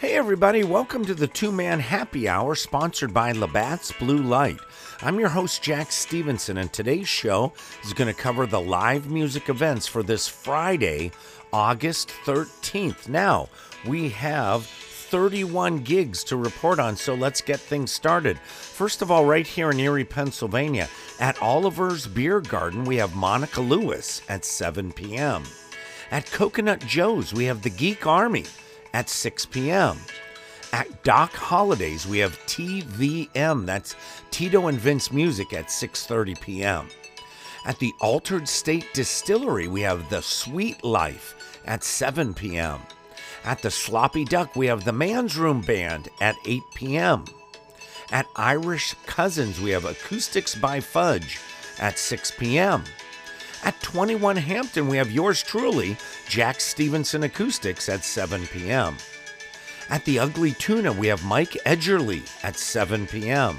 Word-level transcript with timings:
Hey, 0.00 0.14
everybody, 0.14 0.64
welcome 0.64 1.04
to 1.04 1.14
the 1.14 1.26
two 1.26 1.52
man 1.52 1.78
happy 1.78 2.26
hour 2.26 2.54
sponsored 2.54 3.12
by 3.12 3.32
Labatt's 3.32 3.92
Blue 3.92 4.22
Light. 4.22 4.58
I'm 5.02 5.20
your 5.20 5.28
host, 5.28 5.62
Jack 5.62 5.92
Stevenson, 5.92 6.56
and 6.56 6.72
today's 6.72 7.06
show 7.06 7.52
is 7.84 7.92
going 7.92 8.08
to 8.08 8.18
cover 8.18 8.46
the 8.46 8.62
live 8.62 9.10
music 9.10 9.50
events 9.50 9.86
for 9.86 10.02
this 10.02 10.26
Friday, 10.26 11.12
August 11.52 12.14
13th. 12.24 13.10
Now, 13.10 13.50
we 13.86 14.08
have 14.08 14.64
31 14.64 15.80
gigs 15.80 16.24
to 16.24 16.36
report 16.38 16.80
on, 16.80 16.96
so 16.96 17.12
let's 17.12 17.42
get 17.42 17.60
things 17.60 17.92
started. 17.92 18.38
First 18.38 19.02
of 19.02 19.10
all, 19.10 19.26
right 19.26 19.46
here 19.46 19.70
in 19.70 19.78
Erie, 19.78 20.06
Pennsylvania, 20.06 20.88
at 21.18 21.42
Oliver's 21.42 22.06
Beer 22.06 22.40
Garden, 22.40 22.86
we 22.86 22.96
have 22.96 23.14
Monica 23.14 23.60
Lewis 23.60 24.22
at 24.30 24.46
7 24.46 24.92
p.m. 24.94 25.42
At 26.10 26.30
Coconut 26.30 26.80
Joe's, 26.80 27.34
we 27.34 27.44
have 27.44 27.60
the 27.60 27.68
Geek 27.68 28.06
Army 28.06 28.46
at 28.92 29.08
6 29.08 29.46
p.m. 29.46 29.98
At 30.72 31.02
Doc 31.02 31.32
Holidays, 31.32 32.06
we 32.06 32.18
have 32.18 32.38
TVM, 32.46 33.66
that's 33.66 33.96
Tito 34.30 34.68
and 34.68 34.78
Vince 34.78 35.10
Music 35.12 35.52
at 35.52 35.66
6:30 35.66 36.40
p.m. 36.40 36.88
At 37.66 37.78
the 37.78 37.92
Altered 38.00 38.48
State 38.48 38.86
Distillery, 38.94 39.68
we 39.68 39.80
have 39.82 40.08
The 40.08 40.22
Sweet 40.22 40.82
Life 40.84 41.60
at 41.66 41.84
7 41.84 42.34
p.m. 42.34 42.80
At 43.44 43.62
the 43.62 43.70
Sloppy 43.70 44.24
Duck, 44.24 44.54
we 44.54 44.66
have 44.66 44.84
the 44.84 44.92
Man's 44.92 45.36
Room 45.36 45.60
Band 45.60 46.08
at 46.20 46.36
8 46.46 46.62
p.m. 46.74 47.24
At 48.12 48.26
Irish 48.36 48.94
Cousins, 49.06 49.60
we 49.60 49.70
have 49.70 49.84
Acoustics 49.84 50.54
by 50.54 50.80
Fudge 50.80 51.38
at 51.78 51.98
6 51.98 52.32
p.m. 52.32 52.84
At 53.62 53.80
21 53.82 54.36
Hampton, 54.36 54.88
we 54.88 54.96
have 54.96 55.10
yours 55.10 55.42
truly, 55.42 55.96
Jack 56.28 56.60
Stevenson 56.60 57.24
Acoustics 57.24 57.88
at 57.88 58.04
7 58.04 58.46
p.m. 58.46 58.96
At 59.90 60.04
the 60.04 60.18
Ugly 60.18 60.52
Tuna, 60.52 60.92
we 60.92 61.08
have 61.08 61.24
Mike 61.24 61.56
Edgerly 61.66 62.22
at 62.42 62.56
7 62.56 63.06
p.m. 63.06 63.58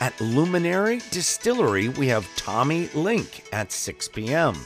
At 0.00 0.20
Luminary 0.20 1.00
Distillery, 1.10 1.88
we 1.88 2.08
have 2.08 2.34
Tommy 2.36 2.88
Link 2.94 3.44
at 3.52 3.70
6 3.70 4.08
p.m. 4.08 4.56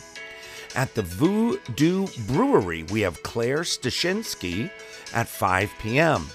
At 0.75 0.95
the 0.95 1.03
Voodoo 1.03 2.07
Brewery, 2.27 2.85
we 2.85 3.01
have 3.03 3.23
Claire 3.23 3.61
Stashinsky 3.61 4.71
at 5.13 5.29
5 5.29 5.71
p.m. 5.81 6.27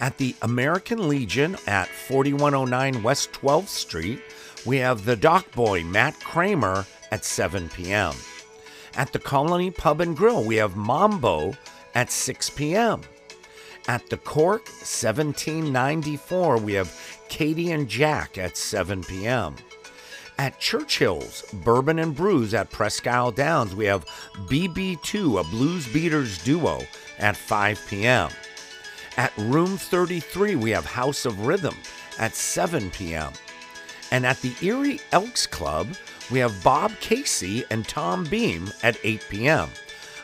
At 0.00 0.16
the 0.18 0.34
American 0.42 1.08
Legion 1.08 1.56
at 1.66 1.88
4109 1.88 3.02
West 3.02 3.32
12th 3.32 3.68
Street, 3.68 4.20
we 4.64 4.78
have 4.78 5.04
the 5.04 5.16
Dock 5.16 5.50
Boy 5.52 5.82
Matt 5.84 6.18
Kramer 6.20 6.86
at 7.10 7.24
7 7.24 7.68
p.m. 7.70 8.14
At 8.96 9.12
the 9.12 9.18
Colony 9.18 9.70
Pub 9.70 10.00
and 10.00 10.16
Grill, 10.16 10.44
we 10.44 10.56
have 10.56 10.76
Mambo 10.76 11.54
at 11.94 12.10
6 12.10 12.50
p.m. 12.50 13.02
At 13.88 14.08
the 14.10 14.16
Cork 14.16 14.66
1794, 14.66 16.58
we 16.58 16.72
have 16.74 17.22
Katie 17.28 17.72
and 17.72 17.88
Jack 17.88 18.36
at 18.36 18.56
7 18.56 19.04
p.m. 19.04 19.54
At 20.38 20.58
Churchill's 20.58 21.42
Bourbon 21.64 21.98
and 21.98 22.14
Brews 22.14 22.52
at 22.52 22.70
Presque 22.70 23.06
Isle 23.06 23.32
Downs, 23.32 23.74
we 23.74 23.86
have 23.86 24.04
BB2, 24.46 25.40
a 25.40 25.44
Blues 25.44 25.86
Beaters 25.92 26.42
duo, 26.42 26.80
at 27.18 27.36
5 27.36 27.86
p.m. 27.88 28.30
At 29.16 29.32
Room 29.38 29.78
33, 29.78 30.56
we 30.56 30.70
have 30.70 30.84
House 30.84 31.24
of 31.24 31.46
Rhythm 31.46 31.74
at 32.18 32.34
7 32.34 32.90
p.m. 32.90 33.32
And 34.10 34.26
at 34.26 34.40
the 34.42 34.54
Erie 34.60 35.00
Elks 35.12 35.46
Club, 35.46 35.88
we 36.30 36.38
have 36.40 36.62
Bob 36.62 36.92
Casey 37.00 37.64
and 37.70 37.86
Tom 37.86 38.24
Beam 38.24 38.70
at 38.82 38.98
8 39.02 39.26
p.m. 39.28 39.68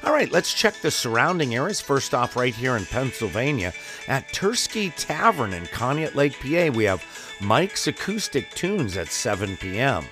All 0.05 0.13
right, 0.13 0.33
let's 0.33 0.53
check 0.53 0.75
the 0.75 0.91
surrounding 0.91 1.55
areas. 1.55 1.81
First 1.81 2.13
off, 2.13 2.35
right 2.35 2.55
here 2.55 2.77
in 2.77 2.85
Pennsylvania, 2.87 3.73
at 4.09 4.27
Tursky 4.29 4.93
Tavern 4.97 5.53
in 5.53 5.65
Conneaut 5.67 6.17
Lake, 6.17 6.35
PA, 6.41 6.77
we 6.77 6.85
have 6.85 7.05
Mike's 7.41 7.87
Acoustic 7.87 8.51
Tunes 8.51 8.97
at 8.97 9.09
7 9.09 9.57
p.m. 9.59 10.05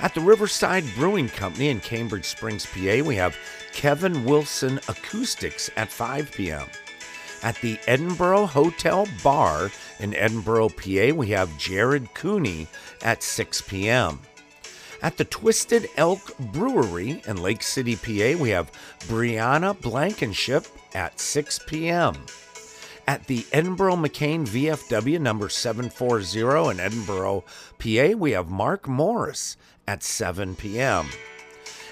At 0.00 0.12
the 0.12 0.20
Riverside 0.20 0.84
Brewing 0.94 1.30
Company 1.30 1.68
in 1.68 1.80
Cambridge 1.80 2.26
Springs, 2.26 2.66
PA, 2.66 3.02
we 3.02 3.16
have 3.16 3.36
Kevin 3.72 4.26
Wilson 4.26 4.78
Acoustics 4.88 5.70
at 5.76 5.90
5 5.90 6.30
p.m. 6.32 6.66
At 7.42 7.56
the 7.62 7.76
Edinboro 7.86 8.46
Hotel 8.46 9.08
Bar 9.22 9.70
in 10.00 10.12
Edinboro, 10.12 10.68
PA, 10.68 11.16
we 11.16 11.28
have 11.28 11.56
Jared 11.56 12.12
Cooney 12.12 12.66
at 13.02 13.22
6 13.22 13.62
p.m. 13.62 14.20
At 15.04 15.18
the 15.18 15.26
Twisted 15.26 15.90
Elk 15.98 16.34
Brewery 16.38 17.20
in 17.26 17.42
Lake 17.42 17.62
City, 17.62 17.94
PA, 17.94 18.40
we 18.40 18.48
have 18.48 18.72
Brianna 19.00 19.78
Blankenship 19.78 20.66
at 20.94 21.20
6 21.20 21.60
p.m. 21.66 22.14
At 23.06 23.26
the 23.26 23.40
Edinboro 23.52 23.98
McKean 23.98 24.48
VFW 24.48 25.20
number 25.20 25.50
740 25.50 26.40
in 26.40 26.78
Edinboro, 26.78 27.42
PA, 27.78 28.16
we 28.16 28.30
have 28.30 28.48
Mark 28.48 28.88
Morris 28.88 29.58
at 29.86 30.02
7 30.02 30.56
p.m. 30.56 31.10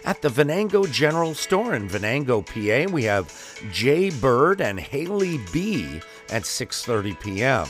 At 0.06 0.22
the 0.22 0.30
Venango 0.30 0.90
General 0.90 1.34
Store 1.34 1.74
in 1.74 1.90
Venango, 1.90 2.40
PA, 2.40 2.90
we 2.90 3.04
have 3.04 3.30
Jay 3.70 4.08
Bird 4.08 4.62
and 4.62 4.80
Haley 4.80 5.38
B 5.52 6.00
at 6.30 6.44
6:30 6.44 7.20
p.m. 7.20 7.66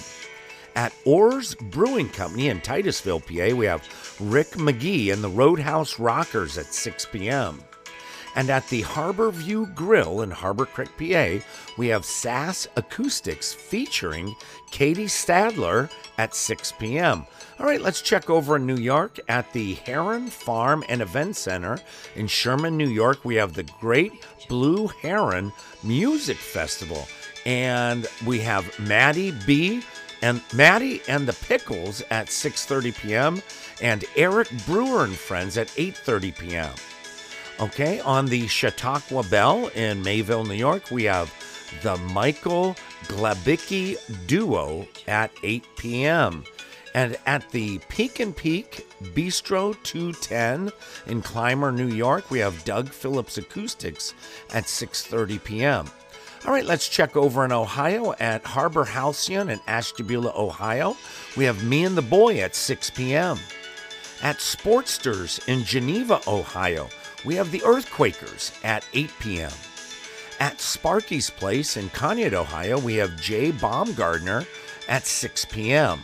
At 0.75 0.95
Orr's 1.05 1.55
Brewing 1.55 2.09
Company 2.09 2.49
in 2.49 2.61
Titusville, 2.61 3.21
PA, 3.21 3.55
we 3.55 3.67
have 3.67 3.87
Rick 4.21 4.53
McGee 4.53 5.13
and 5.13 5.23
the 5.23 5.29
Roadhouse 5.29 5.99
Rockers 5.99 6.57
at 6.57 6.73
6 6.73 7.07
p.m. 7.07 7.63
And 8.35 8.49
at 8.49 8.67
the 8.69 8.81
Harbor 8.81 9.31
View 9.31 9.67
Grill 9.75 10.23
in 10.23 10.31
Harbor 10.31 10.65
Creek, 10.65 10.89
PA, 10.97 11.45
we 11.77 11.89
have 11.89 12.05
Sass 12.05 12.67
Acoustics 12.77 13.53
featuring 13.53 14.35
Katie 14.71 15.05
Stadler 15.05 15.91
at 16.17 16.35
6 16.35 16.73
p.m. 16.79 17.27
All 17.59 17.67
right, 17.67 17.81
let's 17.83 18.01
check 18.01 18.31
over 18.31 18.57
in 18.57 18.67
New 18.67 18.77
York 18.77 19.21
at 19.29 19.53
the 19.53 19.75
Heron 19.75 20.29
Farm 20.29 20.83
and 20.89 21.03
Event 21.03 21.37
Center 21.37 21.79
in 22.17 22.27
Sherman, 22.27 22.79
New 22.79 22.89
York. 22.89 23.25
We 23.25 23.35
have 23.35 23.53
the 23.53 23.69
Great 23.81 24.13
Blue 24.49 24.87
Heron 24.87 25.53
Music 25.83 26.39
Festival, 26.39 27.07
and 27.45 28.07
we 28.25 28.41
have 28.41 28.79
Maddie 28.81 29.35
B 29.47 29.83
and 30.23 30.41
Maddie 30.55 31.03
and 31.09 31.27
the 31.27 31.33
Pickles 31.33 32.03
at 32.11 32.29
6:30 32.29 32.97
p.m. 32.97 33.43
and 33.83 34.05
Eric 34.17 34.49
Brewer 34.65 35.05
and 35.05 35.17
Friends 35.17 35.59
at 35.59 35.69
8:30 35.69 36.39
p.m. 36.39 36.75
Okay, 37.61 38.01
on 38.01 38.27
the 38.27 38.47
Chautauqua 38.49 39.23
Belle 39.25 39.69
in 39.69 40.03
Mayville, 40.03 40.45
New 40.45 40.55
York, 40.55 40.91
we 40.91 41.05
have 41.05 41.33
the 41.83 41.97
Michael 41.97 42.77
Glabicki 43.05 43.97
Duo 44.27 44.87
at 45.07 45.31
8 45.43 45.65
p.m. 45.77 46.45
And 46.95 47.17
at 47.25 47.51
the 47.51 47.79
Peak 47.89 48.21
and 48.21 48.37
Peak 48.37 48.87
Bistro 49.15 49.81
210 49.83 50.71
in 51.07 51.23
Clymer, 51.23 51.73
New 51.73 51.89
York, 51.89 52.31
we 52.31 52.39
have 52.41 52.65
Doug 52.65 52.89
Phillips 52.89 53.39
Acoustics 53.39 54.13
at 54.53 54.65
6:30 54.65 55.43
p.m. 55.43 55.87
All 56.45 56.53
right, 56.53 56.65
let's 56.65 56.89
check 56.89 57.17
over 57.17 57.45
in 57.45 57.53
Ohio 57.53 58.15
at 58.19 58.45
Harbor 58.45 58.85
Halcyon 58.85 59.49
in 59.49 59.61
Ashtabula, 59.69 60.33
Ohio. 60.37 60.97
We 61.37 61.45
have 61.45 61.63
Me 61.63 61.85
and 61.85 61.97
the 61.97 62.03
Boy 62.03 62.41
at 62.41 62.57
6 62.57 62.91
p.m. 62.91 63.39
At 64.23 64.39
Sportsters 64.39 65.47
in 65.47 65.63
Geneva, 65.63 66.21
Ohio, 66.27 66.89
we 67.25 67.37
have 67.37 67.53
the 67.53 67.61
Earthquakers 67.61 68.53
at 68.65 68.85
8 68.93 69.13
p.m. 69.21 69.53
At 70.41 70.61
Sparky's 70.61 71.31
Place 71.31 71.77
in 71.77 71.89
Conneaut, 71.91 72.33
Ohio, 72.33 72.77
we 72.81 72.97
have 72.97 73.21
Jay 73.21 73.53
Baumgardner 73.53 74.45
at 74.89 75.07
6 75.07 75.45
p.m. 75.45 76.01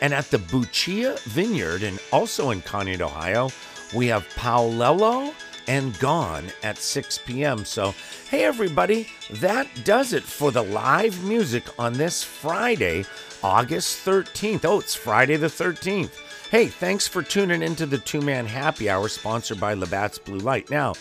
And 0.00 0.14
at 0.14 0.30
the 0.30 0.38
Buccia 0.38 1.18
Vineyard, 1.24 1.82
and 1.82 1.98
also 2.12 2.50
in 2.50 2.62
Conneaut, 2.62 3.00
Ohio, 3.00 3.50
we 3.92 4.06
have 4.06 4.28
Paolello 4.36 5.34
and 5.70 5.96
Gone 6.00 6.46
at 6.64 6.78
6 6.78 7.18
p.m. 7.18 7.64
So, 7.64 7.94
hey 8.28 8.42
everybody, 8.42 9.06
that 9.34 9.68
does 9.84 10.12
it 10.12 10.24
for 10.24 10.50
the 10.50 10.64
live 10.64 11.22
music 11.22 11.62
on 11.78 11.92
this 11.92 12.24
Friday, 12.24 13.04
August 13.40 14.04
13th. 14.04 14.64
Oh, 14.64 14.80
it's 14.80 14.96
Friday 14.96 15.36
the 15.36 15.46
13th. 15.46 16.10
Hey, 16.50 16.66
thanks 16.66 17.06
for 17.06 17.22
tuning 17.22 17.62
into 17.62 17.86
the 17.86 17.98
two 17.98 18.20
man 18.20 18.46
happy 18.46 18.90
hour 18.90 19.08
sponsored 19.08 19.60
by 19.60 19.74
Labatt's 19.74 20.18
Blue 20.18 20.40
Light. 20.40 20.70
Now, 20.70 20.94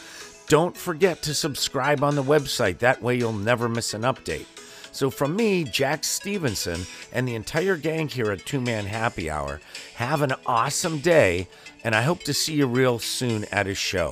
don't 0.48 0.78
forget 0.78 1.24
to 1.24 1.34
subscribe 1.34 2.04
on 2.04 2.14
the 2.14 2.22
website. 2.22 2.78
That 2.78 3.02
way 3.02 3.18
you'll 3.18 3.34
never 3.34 3.68
miss 3.68 3.96
an 3.96 4.04
update. 4.04 4.46
So, 4.92 5.10
from 5.10 5.36
me, 5.36 5.64
Jack 5.64 6.04
Stevenson, 6.04 6.82
and 7.12 7.28
the 7.28 7.34
entire 7.34 7.76
gang 7.76 8.08
here 8.08 8.32
at 8.32 8.46
Two 8.46 8.62
Man 8.62 8.86
Happy 8.86 9.32
Hour, 9.32 9.62
have 9.96 10.22
an 10.22 10.36
awesome 10.46 11.00
day, 11.00 11.48
and 11.84 11.96
I 11.96 12.04
hope 12.04 12.22
to 12.26 12.36
see 12.36 12.54
you 12.54 12.68
real 12.68 13.00
soon 13.00 13.46
at 13.46 13.66
a 13.66 13.74
show. 13.74 14.12